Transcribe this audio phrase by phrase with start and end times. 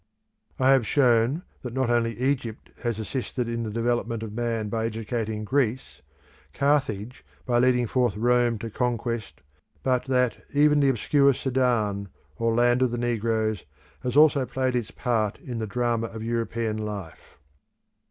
[0.57, 5.43] I have shown that not only Egypt has assisted the development of man by educating
[5.43, 6.01] Greece,
[6.55, 9.41] Carthage by leading forth Rome to conquest,
[9.83, 13.63] but that even the obscure Sudan, or land of the negroes,
[13.99, 17.37] has also played its part in the drama of European life.